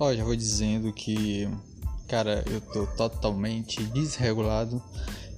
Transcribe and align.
Ó, 0.00 0.14
já 0.14 0.22
vou 0.22 0.36
dizendo 0.36 0.92
que, 0.92 1.48
cara, 2.06 2.44
eu 2.46 2.60
tô 2.60 2.86
totalmente 2.86 3.82
desregulado. 3.82 4.80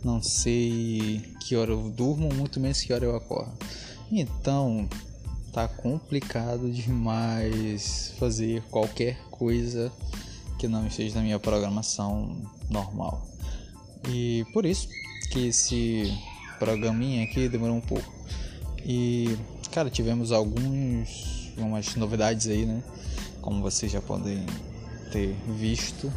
Não 0.04 0.22
sei 0.22 1.34
que 1.40 1.56
hora 1.56 1.70
eu 1.70 1.90
durmo, 1.90 2.28
muito 2.34 2.60
menos 2.60 2.82
que 2.82 2.92
hora 2.92 3.04
eu 3.04 3.16
acordo. 3.16 3.52
Então, 4.12 4.86
tá 5.50 5.66
complicado 5.66 6.70
demais 6.70 8.12
fazer 8.18 8.62
qualquer 8.70 9.18
coisa 9.30 9.90
que 10.58 10.68
não 10.68 10.86
esteja 10.86 11.14
na 11.16 11.22
minha 11.22 11.38
programação 11.38 12.36
normal. 12.68 13.26
E 14.10 14.44
por 14.52 14.66
isso 14.66 14.88
que 15.32 15.48
esse 15.48 16.12
programinha 16.58 17.24
aqui 17.24 17.48
demorou 17.48 17.76
um 17.76 17.80
pouco. 17.80 18.12
E, 18.84 19.38
cara, 19.72 19.88
tivemos 19.88 20.32
alguns 20.32 21.40
algumas 21.56 21.94
novidades 21.96 22.46
aí, 22.46 22.64
né? 22.64 22.82
Como 23.40 23.62
vocês 23.62 23.90
já 23.90 24.00
podem 24.00 24.46
ter 25.10 25.34
visto. 25.48 26.12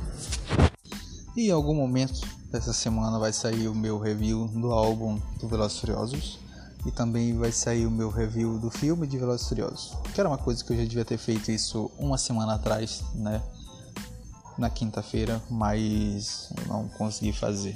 E 1.36 1.48
em 1.48 1.52
algum 1.52 1.74
momento 1.74 2.22
dessa 2.52 2.74
semana 2.74 3.18
vai 3.18 3.34
sair 3.34 3.68
o 3.68 3.76
meu 3.76 4.00
review 4.00 4.48
do 4.48 4.72
álbum 4.72 5.20
do 5.40 5.48
Velozes 5.48 5.80
Furiosos 5.80 6.40
e 6.86 6.92
também 6.92 7.36
vai 7.36 7.52
sair 7.52 7.88
o 7.88 7.92
meu 7.92 8.10
review 8.10 8.60
do 8.60 8.70
filme 8.70 9.08
de 9.08 9.18
Velozes 9.18 9.48
Furiosos. 9.48 9.98
Que 10.14 10.20
era 10.20 10.30
uma 10.30 10.38
coisa 10.38 10.64
que 10.64 10.72
eu 10.72 10.78
já 10.78 10.84
devia 10.84 11.04
ter 11.04 11.18
feito 11.18 11.52
isso 11.52 11.90
uma 11.98 12.18
semana 12.18 12.54
atrás, 12.56 13.04
né? 13.16 13.42
Na 14.58 14.70
quinta-feira, 14.70 15.42
mas 15.50 16.54
não 16.68 16.88
consegui 16.90 17.34
fazer. 17.34 17.76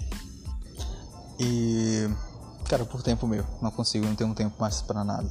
E 1.39 2.07
cara, 2.65 2.85
por 2.85 3.01
tempo 3.01 3.25
meu, 3.25 3.43
não 3.61 3.71
consigo, 3.71 4.05
não 4.05 4.15
tenho 4.15 4.33
tempo 4.35 4.55
mais 4.59 4.81
para 4.81 5.03
nada. 5.03 5.29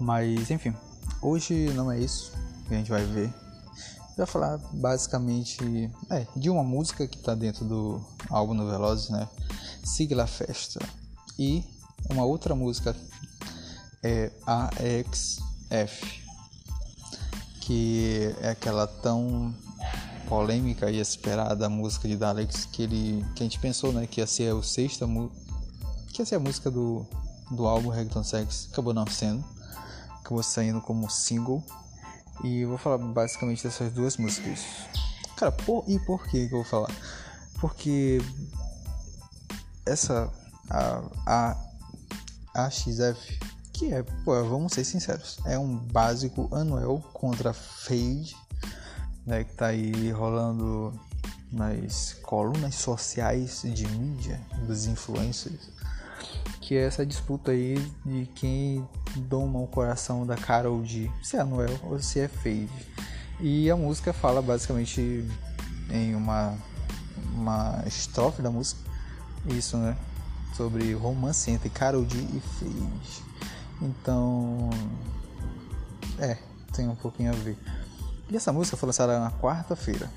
Mas 0.00 0.50
enfim, 0.50 0.74
hoje 1.22 1.70
não 1.74 1.92
é 1.92 2.00
isso 2.00 2.32
que 2.70 2.74
a 2.74 2.78
gente 2.78 2.90
vai 2.90 3.04
ver 3.04 3.32
vai 4.20 4.26
falar 4.26 4.58
basicamente 4.72 5.90
é, 6.10 6.26
de 6.36 6.50
uma 6.50 6.62
música 6.62 7.06
que 7.06 7.16
está 7.16 7.34
dentro 7.34 7.64
do 7.64 8.00
álbum 8.28 8.54
no 8.54 8.68
Velozes, 8.68 9.08
né? 9.08 9.28
Sigla 9.82 10.26
Festa. 10.26 10.80
E 11.38 11.64
uma 12.10 12.24
outra 12.24 12.54
música 12.54 12.94
é 14.02 14.30
AXF, 14.46 16.22
que 17.60 18.34
é 18.40 18.50
aquela 18.50 18.86
tão 18.86 19.54
polêmica 20.28 20.90
e 20.90 21.00
esperada 21.00 21.68
música 21.68 22.06
de 22.06 22.16
Daleks 22.16 22.66
que 22.66 22.82
ele 22.82 23.24
que 23.34 23.42
a 23.42 23.44
gente 23.44 23.58
pensou, 23.58 23.92
né, 23.92 24.06
que 24.06 24.20
ia 24.20 24.26
ser 24.26 24.54
o 24.54 24.62
sexta 24.62 25.06
que 26.12 26.22
ia 26.22 26.26
ser 26.26 26.36
a 26.36 26.40
música 26.40 26.70
do 26.70 27.06
do 27.50 27.66
álbum 27.66 27.88
Reggaeton 27.88 28.22
Sex, 28.22 28.68
acabou 28.70 28.94
não 28.94 29.06
sendo. 29.06 29.44
Acabou 30.20 30.42
saindo 30.42 30.80
como 30.80 31.10
single 31.10 31.64
e 32.44 32.60
eu 32.60 32.68
vou 32.68 32.78
falar 32.78 32.98
basicamente 32.98 33.62
dessas 33.64 33.92
duas 33.92 34.16
músicas. 34.16 34.64
Cara, 35.36 35.52
por, 35.52 35.84
e 35.88 35.98
por 36.00 36.26
que, 36.26 36.44
eu 36.44 36.50
vou 36.50 36.64
falar? 36.64 36.90
Porque 37.60 38.20
essa 39.86 40.32
a, 40.68 41.02
a, 41.26 41.56
a 42.54 42.70
XF, 42.70 43.38
que 43.72 43.92
é, 43.92 44.02
pô, 44.24 44.42
vamos 44.44 44.72
ser 44.72 44.84
sinceros, 44.84 45.38
é 45.44 45.58
um 45.58 45.76
básico 45.76 46.48
Anuel 46.54 47.02
contra 47.12 47.52
Fade, 47.52 48.36
né, 49.26 49.44
que 49.44 49.54
tá 49.54 49.66
aí 49.66 50.10
rolando 50.10 50.98
nas 51.50 52.14
colunas 52.22 52.76
sociais 52.76 53.62
de 53.64 53.86
mídia 53.88 54.40
dos 54.66 54.86
influencers 54.86 55.80
que 56.70 56.76
é 56.76 56.84
essa 56.84 57.04
disputa 57.04 57.50
aí 57.50 57.74
de 58.06 58.26
quem 58.34 58.88
doma 59.16 59.58
o 59.58 59.66
coração 59.66 60.26
da 60.26 60.36
Carol 60.36 60.84
G, 60.84 61.10
se 61.22 61.36
é 61.36 61.44
Noel 61.44 61.78
ou 61.84 61.98
se 62.00 62.20
é 62.20 62.28
Fade. 62.28 62.68
E 63.40 63.70
a 63.70 63.76
música 63.76 64.12
fala 64.12 64.42
basicamente 64.42 65.26
em 65.90 66.14
uma 66.14 66.56
uma 67.34 67.82
estrofe 67.86 68.42
da 68.42 68.50
música 68.50 68.90
isso, 69.46 69.76
né? 69.76 69.96
Sobre 70.56 70.92
romance 70.92 71.50
entre 71.50 71.70
Carol 71.70 72.06
G 72.08 72.18
e 72.18 72.40
Fade. 72.58 73.22
Então, 73.80 74.68
é, 76.18 76.36
tem 76.74 76.88
um 76.88 76.94
pouquinho 76.94 77.32
a 77.32 77.36
ver. 77.36 77.56
E 78.28 78.36
essa 78.36 78.52
música 78.52 78.76
foi 78.76 78.86
lançada 78.86 79.18
na 79.18 79.30
quarta-feira. 79.30 80.10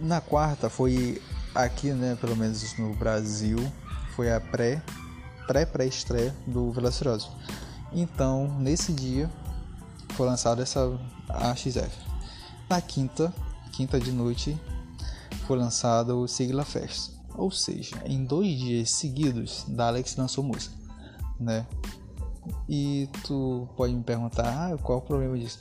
Na 0.00 0.20
quarta 0.20 0.70
foi 0.70 1.20
aqui, 1.54 1.90
né, 1.90 2.16
pelo 2.20 2.36
menos 2.36 2.76
no 2.78 2.94
Brasil, 2.94 3.58
foi 4.14 4.32
a 4.32 4.40
pré 4.40 4.82
pré-pré-estreia 5.46 6.34
do 6.46 6.70
Velociraptor. 6.72 7.30
Então, 7.92 8.58
nesse 8.58 8.92
dia, 8.92 9.30
foi 10.10 10.26
lançada 10.26 10.62
essa 10.62 10.98
AXF. 11.28 11.90
Na 12.68 12.80
quinta, 12.80 13.32
quinta 13.72 14.00
de 14.00 14.12
noite, 14.12 14.58
foi 15.46 15.58
lançado 15.58 16.20
o 16.20 16.28
Sigla 16.28 16.64
Fest. 16.64 17.12
Ou 17.34 17.50
seja, 17.50 17.96
em 18.04 18.24
dois 18.24 18.58
dias 18.58 18.90
seguidos, 18.90 19.64
Daleks 19.68 20.16
lançou 20.16 20.44
música, 20.44 20.74
né? 21.40 21.66
E 22.68 23.08
tu 23.24 23.68
pode 23.76 23.94
me 23.94 24.02
perguntar, 24.02 24.46
ah, 24.46 24.76
qual 24.78 24.98
o 24.98 25.02
problema 25.02 25.38
disso? 25.38 25.58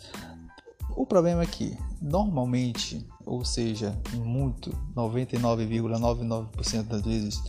O 0.96 1.06
problema 1.06 1.44
é 1.44 1.46
que, 1.46 1.78
normalmente, 2.02 3.08
ou 3.26 3.46
seja, 3.46 3.98
muito, 4.14 4.72
99,99% 4.96 6.84
das 6.84 7.02
vezes, 7.02 7.42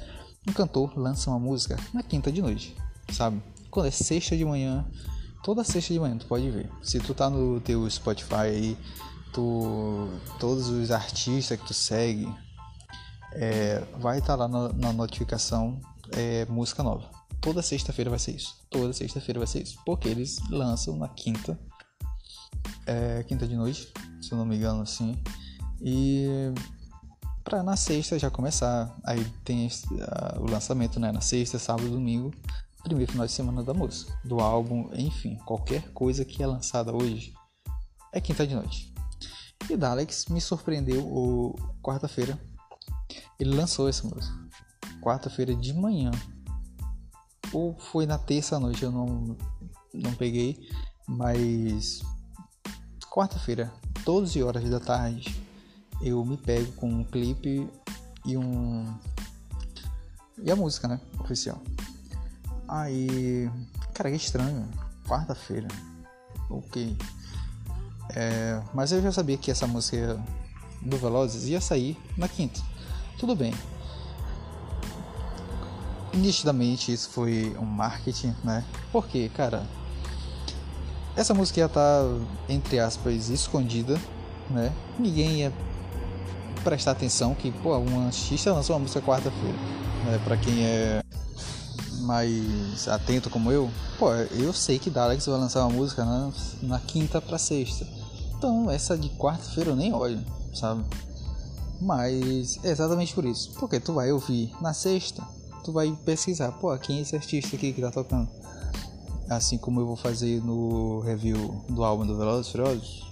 um 0.46 0.52
cantor 0.52 0.98
lança 0.98 1.30
uma 1.30 1.38
música 1.38 1.76
na 1.92 2.02
quinta 2.02 2.30
de 2.32 2.42
noite, 2.42 2.76
sabe? 3.12 3.42
Quando 3.70 3.86
é 3.86 3.90
sexta 3.90 4.36
de 4.36 4.44
manhã, 4.44 4.84
toda 5.42 5.64
sexta 5.64 5.94
de 5.94 6.00
manhã 6.00 6.16
tu 6.18 6.26
pode 6.26 6.50
ver. 6.50 6.70
Se 6.82 6.98
tu 7.00 7.14
tá 7.14 7.30
no 7.30 7.60
teu 7.60 7.88
Spotify 7.88 8.34
aí, 8.34 8.78
tu 9.32 10.08
todos 10.38 10.68
os 10.68 10.90
artistas 10.90 11.58
que 11.58 11.66
tu 11.66 11.74
segue 11.74 12.28
é, 13.32 13.82
vai 13.98 14.18
estar 14.18 14.36
tá 14.36 14.46
lá 14.46 14.48
na, 14.48 14.72
na 14.72 14.92
notificação 14.92 15.80
é, 16.12 16.44
música 16.46 16.82
nova. 16.82 17.08
Toda 17.40 17.62
sexta-feira 17.62 18.10
vai 18.10 18.18
ser 18.18 18.36
isso. 18.36 18.54
Toda 18.70 18.92
sexta-feira 18.92 19.40
vai 19.40 19.46
ser 19.46 19.62
isso. 19.62 19.78
Porque 19.84 20.08
eles 20.08 20.38
lançam 20.48 20.96
na 20.96 21.08
quinta. 21.08 21.58
É, 22.86 23.24
quinta 23.24 23.46
de 23.46 23.56
noite, 23.56 23.92
se 24.20 24.32
eu 24.32 24.38
não 24.38 24.44
me 24.44 24.56
engano 24.56 24.82
assim. 24.82 25.16
E 25.80 26.52
para 27.44 27.62
na 27.62 27.76
sexta 27.76 28.18
já 28.18 28.30
começar. 28.30 28.96
Aí 29.04 29.24
tem 29.44 29.66
uh, 29.66 30.40
o 30.40 30.50
lançamento 30.50 30.98
né, 30.98 31.12
na 31.12 31.20
sexta, 31.20 31.58
sábado, 31.58 31.88
domingo, 31.88 32.32
primeiro 32.82 33.10
final 33.10 33.26
de 33.26 33.32
semana 33.32 33.62
da 33.62 33.72
música, 33.72 34.12
do 34.24 34.40
álbum, 34.40 34.90
enfim, 34.92 35.36
qualquer 35.44 35.92
coisa 35.92 36.24
que 36.24 36.42
é 36.42 36.46
lançada 36.46 36.92
hoje 36.94 37.32
é 38.12 38.20
quinta 38.20 38.46
de 38.46 38.54
noite. 38.54 38.92
E 39.70 39.74
o 39.74 39.78
Daleks 39.78 40.26
me 40.26 40.40
surpreendeu 40.40 41.06
o 41.06 41.54
quarta-feira. 41.82 42.38
Ele 43.38 43.54
lançou 43.54 43.88
essa 43.88 44.06
música. 44.06 44.36
Quarta-feira 45.00 45.54
de 45.54 45.72
manhã. 45.72 46.10
Ou 47.52 47.78
foi 47.78 48.06
na 48.06 48.18
terça 48.18 48.58
noite, 48.58 48.82
eu 48.82 48.90
não, 48.90 49.36
não 49.94 50.14
peguei. 50.14 50.68
Mas 51.06 52.02
quarta-feira, 53.10 53.72
12 54.04 54.42
horas 54.42 54.68
da 54.68 54.80
tarde, 54.80 55.34
eu 56.02 56.24
me 56.24 56.36
pego 56.36 56.72
com 56.72 56.88
um 56.88 57.04
clipe 57.04 57.68
e 58.24 58.36
um. 58.36 58.92
E 60.42 60.50
a 60.50 60.56
música, 60.56 60.88
né? 60.88 61.00
Oficial. 61.20 61.60
Aí. 62.68 63.50
Cara, 63.94 64.10
que 64.10 64.16
estranho. 64.16 64.68
Quarta-feira. 65.06 65.68
Ok. 66.50 66.96
É, 68.14 68.60
mas 68.74 68.92
eu 68.92 69.00
já 69.00 69.12
sabia 69.12 69.38
que 69.38 69.50
essa 69.50 69.66
música 69.66 70.22
do 70.80 70.96
Velozes 70.96 71.44
ia 71.48 71.60
sair 71.60 71.96
na 72.16 72.28
quinta. 72.28 72.60
Tudo 73.18 73.34
bem. 73.34 73.54
Nitidamente 76.12 76.92
isso 76.92 77.08
foi 77.10 77.56
um 77.58 77.64
marketing, 77.64 78.34
né? 78.44 78.64
Porque, 78.90 79.30
cara, 79.30 79.66
essa 81.16 81.32
música 81.32 81.60
ia 81.60 81.66
estar, 81.66 82.02
tá, 82.02 82.04
entre 82.48 82.78
aspas, 82.78 83.28
escondida, 83.28 83.98
né? 84.50 84.72
Ninguém 84.98 85.40
ia 85.40 85.52
prestar 86.62 86.92
atenção 86.92 87.34
que, 87.34 87.50
pô, 87.50 87.76
um 87.76 88.06
artista 88.06 88.52
lançou 88.52 88.74
uma 88.74 88.82
música 88.82 89.00
quarta-feira. 89.00 89.56
Né? 90.04 90.20
Pra 90.24 90.36
quem 90.36 90.64
é 90.64 91.02
mais 92.00 92.88
atento 92.88 93.30
como 93.30 93.52
eu, 93.52 93.70
pô, 93.98 94.12
eu 94.12 94.52
sei 94.52 94.78
que 94.78 94.90
Daleks 94.90 95.26
vai 95.26 95.38
lançar 95.38 95.60
uma 95.60 95.76
música 95.76 96.04
na, 96.04 96.30
na 96.62 96.80
quinta 96.80 97.20
pra 97.20 97.38
sexta. 97.38 97.86
Então, 98.36 98.70
essa 98.70 98.98
de 98.98 99.08
quarta-feira 99.10 99.70
eu 99.70 99.76
nem 99.76 99.92
olho, 99.92 100.20
sabe? 100.52 100.84
Mas 101.80 102.58
é 102.64 102.70
exatamente 102.70 103.14
por 103.14 103.24
isso. 103.24 103.52
Porque 103.58 103.78
tu 103.78 103.92
vai 103.92 104.10
ouvir 104.12 104.52
na 104.60 104.72
sexta, 104.72 105.22
tu 105.64 105.72
vai 105.72 105.96
pesquisar, 106.04 106.52
pô, 106.52 106.76
quem 106.78 106.98
é 106.98 107.00
esse 107.02 107.14
artista 107.14 107.56
aqui 107.56 107.72
que 107.72 107.80
tá 107.80 107.90
tocando? 107.90 108.28
Assim 109.28 109.56
como 109.56 109.80
eu 109.80 109.86
vou 109.86 109.96
fazer 109.96 110.42
no 110.42 111.00
review 111.00 111.64
do 111.68 111.84
álbum 111.84 112.04
do 112.04 112.16
Velozes 112.16 112.50
Furiosos, 112.50 113.11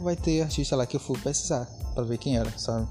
vai 0.00 0.16
ter 0.16 0.42
artista 0.42 0.76
lá 0.76 0.86
que 0.86 0.96
eu 0.96 1.00
for 1.00 1.18
pesquisar 1.18 1.66
para 1.94 2.04
ver 2.04 2.18
quem 2.18 2.36
era, 2.36 2.50
sabe? 2.58 2.86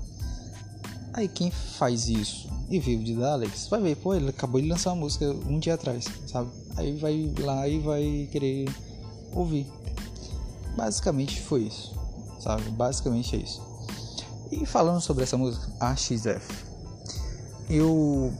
Aí 1.13 1.27
quem 1.27 1.51
faz 1.51 2.07
isso 2.07 2.47
e 2.69 2.79
vive 2.79 3.03
de 3.03 3.15
Daleks, 3.15 3.67
vai 3.67 3.81
ver, 3.81 3.95
pô, 3.95 4.13
ele 4.13 4.29
acabou 4.29 4.61
de 4.61 4.67
lançar 4.67 4.91
uma 4.91 5.01
música 5.01 5.25
um 5.25 5.57
dia 5.57 5.73
atrás, 5.73 6.05
sabe? 6.27 6.51
Aí 6.77 6.95
vai 6.97 7.33
lá 7.39 7.67
e 7.67 7.79
vai 7.79 8.29
querer 8.31 8.69
ouvir. 9.33 9.65
Basicamente 10.75 11.41
foi 11.41 11.63
isso. 11.63 11.93
sabe? 12.39 12.69
Basicamente 12.71 13.35
é 13.35 13.39
isso. 13.39 13.61
E 14.51 14.65
falando 14.65 15.01
sobre 15.01 15.23
essa 15.23 15.37
música, 15.37 15.71
a 15.79 15.95
XF, 15.95 16.41
eu 17.69 18.33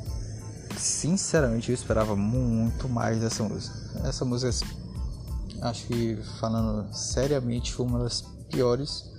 sinceramente 0.78 1.70
eu 1.70 1.76
esperava 1.76 2.16
muito 2.16 2.88
mais 2.88 3.20
dessa 3.20 3.44
música. 3.44 3.78
Essa 4.04 4.26
música, 4.26 4.50
acho 5.62 5.86
que 5.88 6.18
falando 6.40 6.94
seriamente, 6.94 7.74
foi 7.74 7.86
uma 7.86 8.00
das 8.00 8.22
piores 8.50 9.10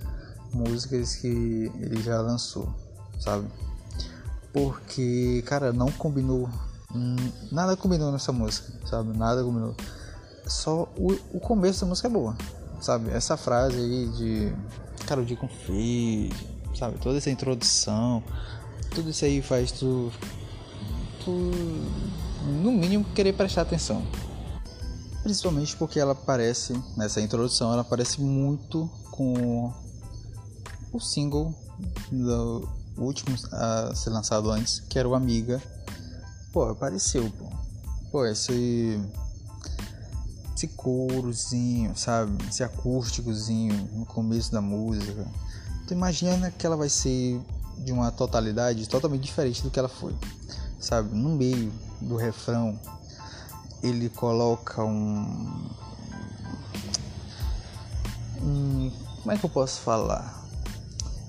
músicas 0.53 1.15
que 1.15 1.71
ele 1.79 2.01
já 2.01 2.19
lançou, 2.21 2.73
sabe? 3.19 3.47
Porque, 4.53 5.43
cara, 5.45 5.71
não 5.71 5.91
combinou. 5.91 6.49
Nada 7.51 7.77
combinou 7.77 8.11
nessa 8.11 8.31
música, 8.31 8.73
sabe? 8.85 9.17
Nada 9.17 9.43
combinou. 9.43 9.75
Só 10.45 10.89
o, 10.97 11.13
o 11.33 11.39
começo 11.39 11.81
da 11.81 11.87
música 11.87 12.07
é 12.07 12.11
boa, 12.11 12.35
sabe? 12.81 13.09
Essa 13.11 13.37
frase 13.37 13.77
aí 13.77 14.07
de 14.09 14.53
Carol 15.05 15.23
D 15.23 15.35
com 15.35 15.47
Fade, 15.47 16.33
sabe? 16.77 16.97
Toda 16.99 17.17
essa 17.17 17.29
introdução, 17.29 18.23
tudo 18.93 19.09
isso 19.09 19.23
aí 19.23 19.41
faz 19.41 19.71
tu, 19.71 20.11
tu 21.23 21.31
no 22.61 22.71
mínimo 22.71 23.05
querer 23.15 23.33
prestar 23.33 23.61
atenção. 23.61 24.05
Principalmente 25.23 25.75
porque 25.77 25.99
ela 25.99 26.13
aparece, 26.13 26.73
nessa 26.97 27.21
introdução, 27.21 27.71
ela 27.71 27.81
aparece 27.81 28.19
muito 28.21 28.89
com 29.11 29.71
o 30.91 30.99
single 30.99 31.53
do 32.11 32.67
último 32.97 33.35
a 33.51 33.93
ser 33.95 34.09
lançado 34.09 34.49
antes, 34.49 34.79
que 34.79 34.97
era 34.97 35.07
o 35.07 35.15
Amiga. 35.15 35.61
Pô, 36.51 36.63
apareceu, 36.63 37.31
pô. 37.37 37.45
Pô, 38.11 38.25
esse 38.25 38.99
esse 40.55 40.67
corozinho, 40.67 41.95
sabe? 41.95 42.31
Esse 42.47 42.63
acústicozinho 42.63 43.89
no 43.93 44.05
começo 44.05 44.51
da 44.51 44.61
música. 44.61 45.25
Tu 45.87 45.93
imagina 45.93 46.51
que 46.51 46.65
ela 46.65 46.77
vai 46.77 46.89
ser 46.89 47.41
de 47.79 47.91
uma 47.91 48.11
totalidade 48.11 48.87
totalmente 48.87 49.23
diferente 49.23 49.63
do 49.63 49.71
que 49.71 49.79
ela 49.79 49.89
foi, 49.89 50.15
sabe? 50.79 51.15
No 51.15 51.29
meio 51.29 51.71
do 51.99 52.15
refrão, 52.15 52.79
ele 53.83 54.09
coloca 54.09 54.83
um, 54.83 55.69
um 58.41 58.91
como 59.19 59.31
é 59.31 59.37
que 59.37 59.45
eu 59.45 59.49
posso 59.49 59.81
falar? 59.81 60.43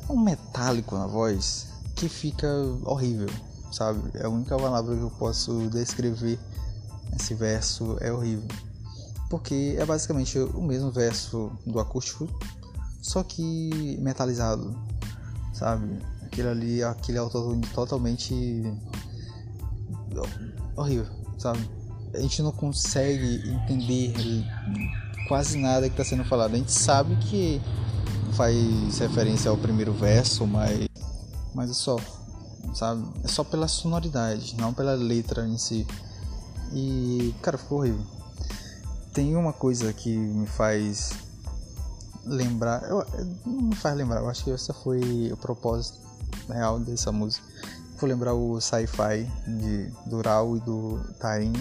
Um 0.08 0.18
metálico 0.20 0.96
na 0.96 1.06
voz 1.06 1.68
que 1.94 2.08
fica 2.08 2.48
horrível, 2.84 3.28
sabe? 3.70 4.00
É 4.14 4.24
a 4.24 4.28
única 4.28 4.56
palavra 4.56 4.96
que 4.96 5.02
eu 5.02 5.10
posso 5.10 5.68
descrever 5.70 6.38
esse 7.14 7.34
verso 7.34 7.96
é 8.00 8.12
horrível 8.12 8.48
porque 9.32 9.76
é 9.78 9.86
basicamente 9.86 10.38
o 10.38 10.60
mesmo 10.60 10.90
verso 10.90 11.50
do 11.66 11.80
acústico, 11.80 12.28
só 13.00 13.22
que 13.22 13.96
metalizado, 13.98 14.78
sabe? 15.54 16.04
Aquele 16.20 16.48
ali, 16.48 16.82
aquele 16.82 17.16
autotune 17.16 17.66
totalmente 17.68 18.62
horrível, 20.76 21.06
sabe? 21.38 21.66
A 22.14 22.20
gente 22.20 22.42
não 22.42 22.52
consegue 22.52 23.42
entender 23.48 24.14
quase 25.28 25.58
nada 25.58 25.88
que 25.88 25.94
está 25.94 26.04
sendo 26.04 26.24
falado. 26.24 26.54
A 26.54 26.58
gente 26.58 26.72
sabe 26.72 27.16
que 27.16 27.60
faz 28.34 28.98
referência 28.98 29.50
ao 29.50 29.56
primeiro 29.56 29.92
verso, 29.92 30.46
mas, 30.46 30.88
mas 31.54 31.70
é 31.70 31.74
só, 31.74 31.96
sabe? 32.74 33.04
É 33.24 33.28
só 33.28 33.42
pela 33.44 33.68
sonoridade, 33.68 34.56
não 34.58 34.72
pela 34.72 34.94
letra 34.94 35.46
em 35.46 35.56
si. 35.58 35.86
E, 36.72 37.34
cara, 37.42 37.58
ficou 37.58 37.78
horrível 37.78 38.04
tem 39.12 39.36
uma 39.36 39.52
coisa 39.52 39.92
que 39.92 40.16
me 40.16 40.46
faz 40.46 41.12
lembrar. 42.24 42.82
Eu, 42.84 43.06
não 43.44 43.62
me 43.62 43.76
faz 43.76 43.96
lembrar, 43.96 44.20
eu 44.20 44.28
acho 44.28 44.44
que 44.44 44.50
esse 44.50 44.72
foi 44.72 45.30
o 45.32 45.36
propósito 45.36 45.98
real 46.48 46.78
dessa 46.78 47.12
música. 47.12 47.46
Vou 47.98 48.08
lembrar 48.08 48.34
o 48.34 48.60
sci-fi 48.60 49.30
de 49.46 49.92
Dural 50.06 50.56
e 50.56 50.60
do 50.60 50.98
Tarim, 51.20 51.52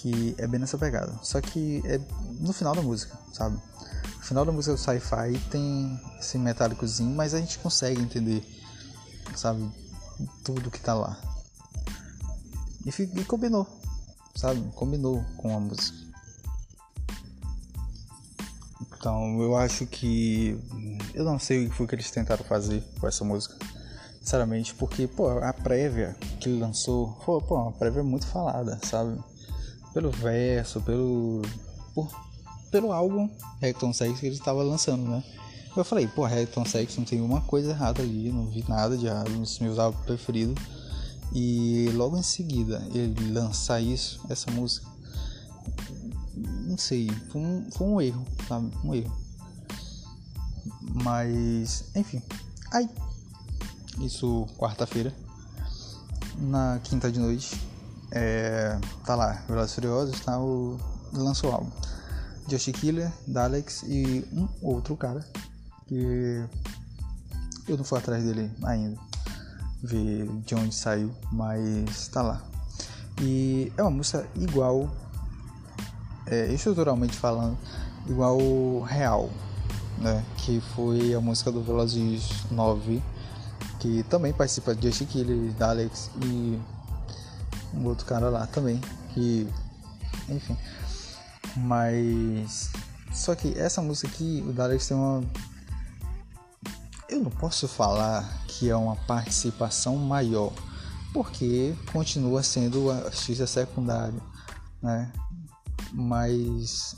que 0.00 0.34
é 0.38 0.46
bem 0.46 0.58
nessa 0.58 0.78
pegada. 0.78 1.12
Só 1.22 1.40
que 1.40 1.82
é 1.84 2.00
no 2.40 2.52
final 2.52 2.74
da 2.74 2.80
música, 2.80 3.18
sabe? 3.32 3.60
No 4.16 4.22
final 4.24 4.44
da 4.44 4.52
música 4.52 4.74
do 4.74 4.80
sci-fi 4.80 5.38
tem 5.50 6.00
esse 6.18 6.38
metálicozinho, 6.38 7.14
mas 7.14 7.34
a 7.34 7.38
gente 7.38 7.58
consegue 7.58 8.00
entender, 8.00 8.42
sabe? 9.34 9.70
Tudo 10.42 10.70
que 10.70 10.80
tá 10.80 10.94
lá. 10.94 11.20
E, 12.86 12.90
e 12.90 13.24
combinou, 13.24 13.66
sabe? 14.34 14.62
Combinou 14.74 15.22
com 15.36 15.54
a 15.54 15.60
música. 15.60 15.98
Então 18.92 19.40
eu 19.40 19.54
acho 19.56 19.86
que. 19.86 20.58
Eu 21.14 21.24
não 21.24 21.38
sei 21.38 21.66
o 21.66 21.70
que 21.70 21.76
foi 21.76 21.86
que 21.86 21.94
eles 21.94 22.10
tentaram 22.10 22.44
fazer 22.44 22.82
com 22.98 23.06
essa 23.06 23.24
música. 23.24 23.56
Sinceramente, 24.20 24.74
porque, 24.74 25.06
pô, 25.06 25.28
a 25.30 25.52
prévia 25.52 26.14
que 26.38 26.48
ele 26.48 26.60
lançou 26.60 27.18
foi, 27.24 27.40
pô, 27.40 27.56
uma 27.56 27.72
prévia 27.72 28.02
muito 28.02 28.26
falada, 28.26 28.78
sabe? 28.84 29.18
Pelo 29.92 30.10
verso, 30.10 30.80
pelo. 30.80 31.42
Por, 31.94 32.08
pelo 32.70 32.92
álbum 32.92 33.28
Recton 33.60 33.92
Sex 33.92 34.20
que 34.20 34.26
ele 34.26 34.36
estava 34.36 34.62
lançando, 34.62 35.02
né? 35.08 35.24
Eu 35.76 35.84
falei, 35.84 36.06
pô, 36.06 36.24
Recton 36.24 36.64
Sex 36.64 36.96
não 36.96 37.04
tem 37.04 37.20
uma 37.20 37.40
coisa 37.40 37.70
errada 37.70 38.02
ali, 38.02 38.32
não 38.32 38.46
vi 38.46 38.64
nada 38.68 38.96
de 38.96 39.06
errado 39.06 39.30
nos 39.30 39.58
meus 39.58 39.78
álbuns 39.78 40.04
preferidos. 40.04 40.62
E 41.32 41.88
logo 41.94 42.16
em 42.16 42.22
seguida 42.22 42.84
ele 42.92 43.32
lançar 43.32 43.80
isso, 43.80 44.20
essa 44.28 44.50
música, 44.50 44.86
não 46.36 46.76
sei, 46.76 47.08
foi 47.30 47.40
um, 47.40 47.70
foi 47.70 47.86
um 47.86 48.00
erro, 48.00 48.26
sabe? 48.48 48.72
Um 48.84 48.94
erro. 48.94 49.16
Mas, 51.04 51.84
enfim. 51.94 52.20
Aí, 52.72 52.88
isso 54.00 54.46
quarta-feira. 54.58 55.14
Na 56.38 56.80
quinta 56.82 57.12
de 57.12 57.20
noite, 57.20 57.60
é, 58.12 58.78
tá 59.04 59.14
lá, 59.14 59.42
Velozes 59.48 59.74
Furiosos, 59.74 60.20
tá 60.20 60.38
o 60.38 60.78
lançou 61.12 61.50
o 61.50 61.54
álbum. 61.54 61.70
Josh 62.48 62.70
Killer, 62.72 63.12
Dalex 63.26 63.82
e 63.84 64.26
um 64.32 64.48
outro 64.62 64.96
cara 64.96 65.24
que 65.86 66.44
eu 67.68 67.76
não 67.76 67.84
fui 67.84 67.98
atrás 67.98 68.24
dele 68.24 68.50
ainda, 68.64 68.98
ver 69.82 70.26
de 70.44 70.54
onde 70.54 70.74
saiu, 70.74 71.14
mas 71.30 72.08
tá 72.08 72.22
lá. 72.22 72.42
E 73.20 73.72
é 73.76 73.82
uma 73.82 73.90
música 73.90 74.26
igual 74.34 74.90
é, 76.26 76.52
estruturalmente 76.52 77.16
falando, 77.16 77.56
igual 78.08 78.38
Real, 78.82 79.30
né? 79.98 80.24
Que 80.38 80.60
foi 80.74 81.14
a 81.14 81.20
música 81.20 81.52
do 81.52 81.62
Velozes 81.62 82.50
9, 82.50 83.02
que 83.78 84.02
também 84.04 84.32
participa 84.32 84.74
de 84.74 84.88
Justin 84.88 85.06
Killer, 85.06 85.52
da 85.54 85.70
Alex 85.70 86.10
e 86.24 86.58
um 87.74 87.84
outro 87.86 88.06
cara 88.06 88.28
lá 88.28 88.46
também, 88.46 88.80
que 89.12 89.48
enfim. 90.28 90.56
Mas 91.56 92.70
só 93.12 93.34
que 93.34 93.58
essa 93.58 93.82
música 93.82 94.08
aqui, 94.08 94.44
o 94.46 94.52
Dalex 94.52 94.88
tem 94.88 94.96
uma 94.96 95.22
eu 97.08 97.20
não 97.20 97.30
posso 97.30 97.66
falar 97.66 98.24
que 98.46 98.70
é 98.70 98.76
uma 98.76 98.94
participação 98.94 99.96
maior, 99.96 100.52
porque 101.12 101.74
continua 101.92 102.40
sendo 102.42 102.88
a 102.88 102.98
artista 102.98 103.48
secundário, 103.48 104.22
né? 104.80 105.12
mas 105.92 106.96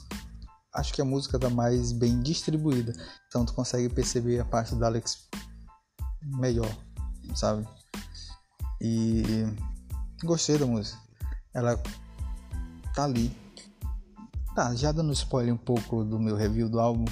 acho 0.75 0.93
que 0.93 1.01
a 1.01 1.05
música 1.05 1.39
tá 1.39 1.49
mais 1.49 1.93
bem 1.93 2.21
distribuída. 2.21 2.93
Então 3.29 3.45
tu 3.45 3.55
consegue 3.55 3.89
perceber 3.89 4.41
a 4.41 4.45
parte 4.45 4.75
da 4.75 4.87
Alex 4.87 5.29
melhor, 6.23 6.71
sabe? 7.35 7.67
E 8.81 9.47
gostei 10.25 10.59
da 10.59 10.67
música. 10.67 10.99
Ela 11.55 11.81
tá 12.95 13.05
ali. 13.05 13.37
Tá, 14.55 14.75
já 14.75 14.93
dando 14.93 15.13
spoiler 15.13 15.55
um 15.55 15.59
pouco 15.59 16.05
do 16.05 16.19
meu 16.19 16.37
review 16.37 16.69
do 16.69 16.79
álbum. 16.79 17.05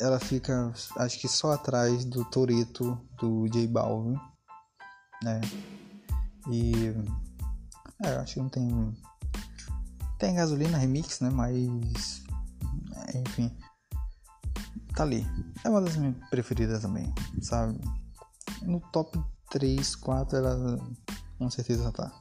Ela 0.00 0.20
fica, 0.20 0.72
acho 0.98 1.18
que 1.18 1.28
só 1.28 1.52
atrás 1.52 2.04
do 2.04 2.24
Toreto 2.26 3.00
do 3.18 3.48
J 3.48 3.66
Balvin, 3.66 4.18
né? 5.22 5.40
E 6.50 6.94
é, 8.04 8.16
acho 8.16 8.34
que 8.34 8.40
não 8.40 8.48
tem 8.50 8.94
tem 10.18 10.34
gasolina 10.34 10.78
remix, 10.78 11.20
né? 11.20 11.30
Mas. 11.30 12.22
Enfim. 13.14 13.50
Tá 14.94 15.02
ali. 15.02 15.26
É 15.62 15.68
uma 15.68 15.80
das 15.80 15.96
minhas 15.96 16.16
preferidas 16.30 16.82
também, 16.82 17.12
sabe? 17.42 17.78
No 18.62 18.80
top 18.92 19.22
3, 19.50 19.94
4 19.96 20.38
ela 20.38 20.78
com 21.38 21.50
certeza 21.50 21.90
tá. 21.92 22.12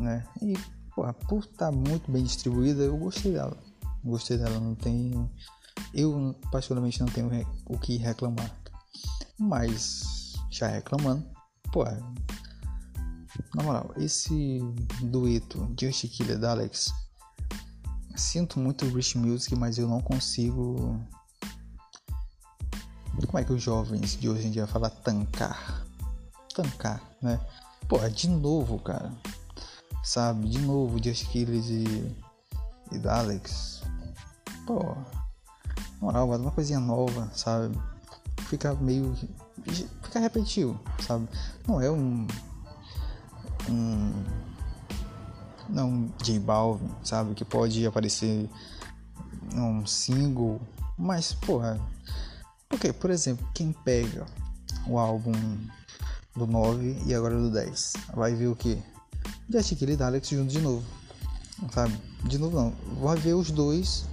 Né? 0.00 0.26
E, 0.40 0.54
porra, 0.94 1.12
por 1.12 1.40
estar 1.40 1.70
tá 1.70 1.72
muito 1.72 2.10
bem 2.10 2.24
distribuída, 2.24 2.82
eu 2.82 2.96
gostei 2.96 3.32
dela. 3.32 3.56
Gostei 4.04 4.36
dela, 4.36 4.58
não 4.58 4.74
tem. 4.74 5.30
Eu, 5.94 6.34
particularmente, 6.50 7.00
não 7.00 7.08
tenho 7.08 7.30
o 7.66 7.78
que 7.78 7.96
reclamar. 7.96 8.50
Mas, 9.38 10.34
já 10.50 10.68
reclamando, 10.68 11.24
pô, 11.72 11.84
na 13.54 13.62
moral, 13.62 13.92
esse 13.96 14.58
dueto 15.02 15.72
Just 15.78 16.08
Killer 16.08 16.38
da 16.38 16.50
Alex. 16.50 16.92
Sinto 18.14 18.58
muito 18.58 18.86
Rich 18.86 19.16
Music, 19.16 19.54
mas 19.56 19.78
eu 19.78 19.88
não 19.88 20.00
consigo 20.00 21.00
como 23.26 23.38
é 23.38 23.44
que 23.44 23.52
os 23.52 23.62
jovens 23.62 24.18
de 24.18 24.28
hoje 24.28 24.46
em 24.46 24.50
dia 24.50 24.66
falam 24.66 24.90
tancar? 24.90 25.86
Tancar, 26.54 27.02
né? 27.22 27.40
Pô, 27.92 28.02
é 28.02 28.08
de 28.08 28.26
novo, 28.26 28.78
cara. 28.78 29.12
Sabe? 30.02 30.48
De 30.48 30.58
novo, 30.60 30.98
de 30.98 31.10
Aquiles 31.10 31.68
e, 31.68 32.16
e 32.90 32.98
Daleks. 32.98 33.82
Pô, 34.66 34.96
moral, 36.00 36.30
uma 36.30 36.50
coisinha 36.50 36.80
nova, 36.80 37.30
sabe? 37.34 37.78
Fica 38.48 38.74
meio. 38.76 39.14
Fica 40.02 40.20
repetitivo, 40.20 40.80
sabe? 41.06 41.28
Não 41.68 41.82
é 41.82 41.90
um. 41.90 42.26
Um. 43.68 44.24
Não, 45.68 46.10
J 46.22 46.38
Balvin, 46.38 46.88
sabe? 47.04 47.34
Que 47.34 47.44
pode 47.44 47.86
aparecer 47.86 48.48
um 49.54 49.84
single, 49.84 50.62
mas, 50.96 51.34
porra. 51.34 51.78
Porque, 52.70 52.90
por 52.90 53.10
exemplo, 53.10 53.46
quem 53.52 53.70
pega 53.70 54.24
o 54.86 54.98
álbum 54.98 55.34
do 56.36 56.46
9 56.46 57.02
e 57.06 57.14
agora 57.14 57.36
do 57.36 57.50
10, 57.50 57.92
vai 58.14 58.34
ver 58.34 58.48
o 58.48 58.56
que? 58.56 58.82
Jet 59.48 59.76
Killer 59.76 59.94
e 59.94 59.96
Daleks 59.96 60.28
juntos 60.28 60.52
de 60.52 60.60
novo, 60.60 60.84
sabe? 61.72 61.96
De 62.24 62.38
novo 62.38 62.56
não, 62.56 62.72
vai 63.00 63.16
ver 63.16 63.34
os 63.34 63.50
dois 63.50 64.04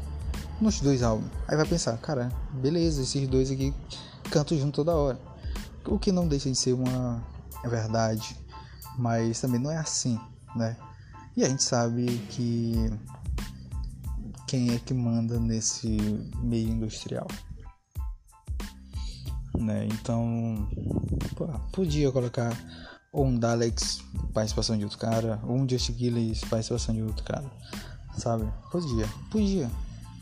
nos 0.60 0.80
dois 0.82 1.02
álbuns. 1.02 1.32
Aí 1.48 1.56
vai 1.56 1.66
pensar, 1.66 1.98
cara, 1.98 2.32
beleza, 2.54 3.02
esses 3.02 3.28
dois 3.28 3.50
aqui 3.50 3.74
cantam 4.30 4.58
junto 4.58 4.76
toda 4.76 4.96
hora. 4.96 5.20
O 5.86 5.98
que 5.98 6.12
não 6.12 6.28
deixa 6.28 6.50
de 6.50 6.56
ser 6.56 6.74
uma 6.74 7.24
verdade, 7.66 8.38
mas 8.98 9.40
também 9.40 9.60
não 9.60 9.72
é 9.72 9.78
assim, 9.78 10.20
né? 10.56 10.76
E 11.36 11.44
a 11.44 11.48
gente 11.48 11.64
sabe 11.64 12.06
que 12.30 12.92
quem 14.46 14.74
é 14.74 14.80
que 14.80 14.94
manda 14.94 15.40
nesse 15.40 15.88
meio 16.42 16.70
industrial. 16.70 17.28
Né? 19.60 19.88
Então, 19.92 20.70
pô, 21.36 21.46
podia 21.74 22.10
colocar 22.14 22.56
ou 23.12 23.26
um 23.26 23.38
Daleks 23.38 24.02
participação 24.34 24.78
de 24.78 24.84
outro 24.84 24.98
cara, 24.98 25.40
ou 25.44 25.56
um 25.56 25.68
Just 25.68 25.92
Gillies 25.98 26.42
participação 26.46 26.96
de 26.96 27.02
outro 27.02 27.24
cara, 27.24 27.46
sabe? 28.18 28.46
Podia, 28.72 29.08
podia, 29.30 29.70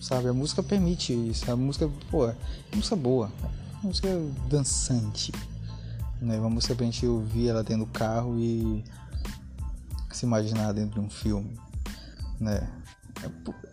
sabe? 0.02 0.30
A 0.30 0.34
música 0.34 0.64
permite 0.64 1.14
isso, 1.14 1.52
a 1.52 1.56
música, 1.56 1.90
pô, 2.10 2.28
é 2.28 2.36
música 2.74 2.96
boa, 2.96 3.32
é 3.84 3.86
música 3.86 4.08
dançante, 4.50 5.32
né? 6.22 6.40
Uma 6.40 6.50
música 6.50 6.74
pra 6.76 6.86
gente 6.86 7.06
ouvir 7.06 7.50
ela 7.50 7.64
dentro 7.64 7.86
do 7.86 7.92
carro 7.92 8.40
e 8.40 8.84
se 10.12 10.26
imaginar 10.26 10.72
dentro 10.72 11.00
de 11.00 11.06
um 11.06 11.10
filme, 11.10 11.60
né? 12.40 12.68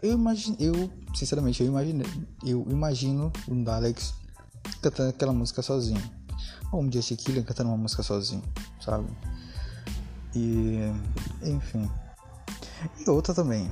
Eu 0.03 0.13
imagino, 0.13 0.57
eu 0.59 0.91
sinceramente 1.15 1.63
eu 1.63 1.69
imagino, 1.69 2.05
eu 2.45 2.67
imagino 2.69 3.33
um 3.49 3.63
Daleks 3.63 4.13
cantando 4.83 5.11
aquela 5.11 5.33
música 5.33 5.63
sozinho. 5.63 6.03
Ou 6.73 6.83
um 6.83 6.91
Justin 6.91 7.17
Killian 7.17 7.43
cantando 7.43 7.71
uma 7.71 7.79
música 7.79 8.03
sozinho, 8.03 8.43
sabe? 8.81 9.07
E 10.35 10.79
enfim. 11.43 11.91
E 12.99 13.09
outra 13.09 13.35
também. 13.35 13.71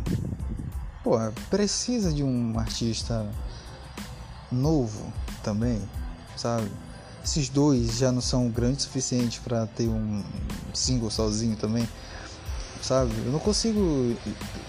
Pô, 1.03 1.19
precisa 1.51 2.13
de 2.13 2.23
um 2.23 2.59
artista 2.59 3.27
novo 4.51 5.13
também, 5.43 5.83
sabe? 6.37 6.71
Esses 7.25 7.49
dois 7.49 7.99
já 7.99 8.13
não 8.13 8.21
são 8.21 8.49
grandes 8.49 8.85
o 8.85 8.89
suficiente 8.89 9.41
para 9.41 9.67
ter 9.67 9.89
um 9.89 10.23
single 10.73 11.11
sozinho 11.11 11.57
também 11.57 11.89
sabe? 12.83 13.13
Eu 13.25 13.33
não 13.33 13.39
consigo 13.39 14.17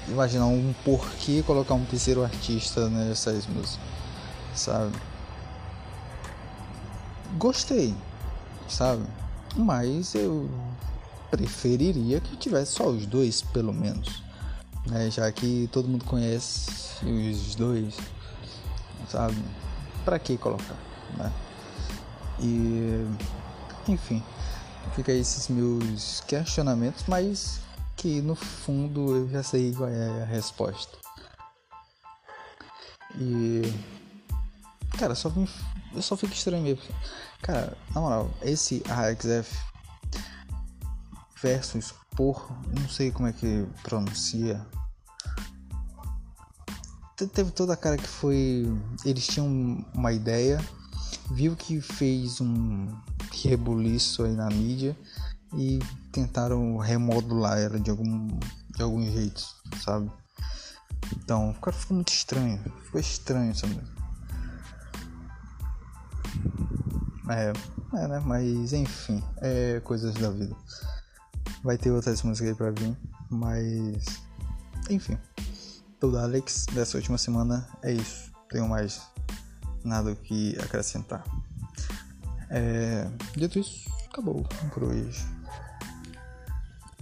imaginar 0.08 0.46
um 0.46 0.74
porquê 0.86 1.44
colocar 1.46 1.74
um 1.74 1.84
terceiro 1.84 2.24
artista 2.24 2.88
nessas 2.88 3.48
músicas, 3.48 3.80
sabe? 4.54 4.94
Gostei, 7.38 7.96
sabe? 8.68 9.04
Mas 9.56 10.14
eu 10.16 10.50
preferiria 11.30 12.20
que 12.20 12.36
tivesse 12.38 12.74
só 12.74 12.88
os 12.88 13.06
dois, 13.06 13.42
pelo 13.42 13.74
menos, 13.74 14.24
né? 14.88 15.10
Já 15.10 15.32
que 15.32 15.70
todo 15.72 15.88
mundo 15.88 16.06
conhece 16.06 17.06
os 17.06 17.56
dois, 17.56 17.96
sabe? 19.10 19.38
Para 20.06 20.20
que 20.20 20.38
colocar, 20.38 20.78
né? 21.18 21.32
E 22.40 23.06
enfim, 23.88 24.24
fica 24.96 25.12
esses 25.12 25.48
meus 25.48 26.22
questionamentos, 26.22 27.04
mas 27.08 27.60
que 27.96 28.22
no 28.22 28.36
fundo 28.36 29.16
eu 29.16 29.30
já 29.30 29.44
sei 29.44 29.74
qual 29.74 29.90
é 29.90 30.22
a 30.22 30.26
resposta. 30.26 30.98
E. 33.16 33.62
Cara, 34.98 35.16
só 35.16 35.30
me, 35.30 35.50
eu 35.94 36.02
só 36.02 36.16
fico 36.18 36.34
estranho 36.34 36.64
mesmo. 36.64 36.84
Cara, 37.42 37.78
na 37.94 38.02
moral, 38.02 38.32
esse 38.42 38.82
AXF 38.90 39.58
versus 41.42 41.94
por. 42.16 42.50
Não 42.80 42.88
sei 42.88 43.12
como 43.12 43.28
é 43.28 43.34
que 43.34 43.68
pronuncia. 43.84 44.66
Teve 47.34 47.52
toda 47.52 47.74
a 47.74 47.78
cara 47.78 47.98
que 47.98 48.08
foi. 48.08 48.66
Eles 49.06 49.28
tinham 49.28 49.86
uma 49.94 50.12
ideia, 50.12 50.64
viu 51.32 51.56
que 51.56 51.80
fez 51.80 52.42
um 52.42 52.88
rebuliço 53.32 54.24
aí 54.24 54.34
na 54.34 54.50
mídia 54.50 54.98
e 55.56 55.80
tentaram 56.12 56.78
remodular 56.78 57.60
ela 57.60 57.80
de 57.80 57.90
algum, 57.90 58.28
de 58.76 58.82
algum 58.82 59.04
jeito, 59.04 59.44
sabe? 59.84 60.12
Então, 61.18 61.54
ficou, 61.54 61.74
ficou 61.74 61.96
muito 61.96 62.12
estranho. 62.12 62.60
Ficou 62.84 63.00
estranho, 63.00 63.56
sabe? 63.56 63.80
É, 67.30 67.54
é, 67.98 68.08
né? 68.08 68.22
Mas 68.26 68.74
enfim, 68.74 69.24
é 69.38 69.80
coisas 69.84 70.14
da 70.16 70.30
vida. 70.30 70.56
Vai 71.64 71.78
ter 71.78 71.92
outras 71.92 72.22
músicas 72.24 72.50
aí 72.50 72.56
pra 72.56 72.72
vir, 72.72 72.98
mas 73.30 74.22
enfim. 74.90 75.18
Do 76.00 76.18
Alex 76.18 76.66
dessa 76.74 76.98
última 76.98 77.18
semana 77.18 77.68
é 77.82 77.94
isso. 77.94 78.32
Tenho 78.50 78.68
mais 78.68 79.02
nada 79.84 80.12
o 80.12 80.16
que 80.16 80.58
acrescentar. 80.60 81.24
É, 82.50 83.10
dito 83.36 83.58
isso, 83.58 83.90
acabou 84.12 84.44
por 84.74 84.84
hoje. 84.84 85.26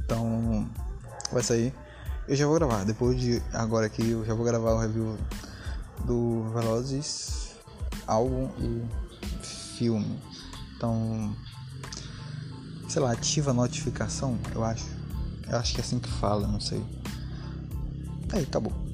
Então 0.04 0.70
vai 1.32 1.42
sair. 1.42 1.74
Eu 2.28 2.36
já 2.36 2.46
vou 2.46 2.56
gravar. 2.56 2.84
Depois 2.84 3.20
de 3.20 3.42
agora 3.54 3.88
aqui 3.88 4.12
eu 4.12 4.24
já 4.24 4.36
vou 4.36 4.46
gravar 4.46 4.74
o 4.74 4.80
review 4.80 5.18
do 6.06 6.44
Velozes 6.54 7.56
álbum 8.08 8.50
e 8.60 9.11
filme. 9.82 10.20
Então, 10.78 11.36
sei 12.88 13.02
lá, 13.02 13.12
ativa 13.14 13.50
a 13.50 13.54
notificação, 13.54 14.38
eu 14.54 14.64
acho. 14.64 14.86
Eu 15.48 15.58
acho 15.58 15.74
que 15.74 15.82
é 15.82 15.84
assim 15.84 16.00
que 16.00 16.08
fala, 16.08 16.48
não 16.48 16.60
sei. 16.60 16.84
Aí, 18.32 18.44
acabou. 18.44 18.91